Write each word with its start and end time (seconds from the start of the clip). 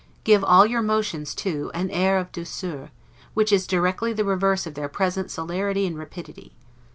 Give 0.23 0.43
all 0.43 0.65
your 0.65 0.81
motions, 0.81 1.35
too, 1.35 1.69
an 1.75 1.91
air 1.91 2.17
of 2.17 2.31
'douceur', 2.31 2.89
which 3.35 3.51
is 3.51 3.67
directly 3.67 4.13
the 4.13 4.25
reverse 4.25 4.65
of 4.65 4.73
their 4.73 4.89
present 4.89 5.29
celerity 5.29 5.85
and 5.85 5.95
rapidity. 5.95 6.55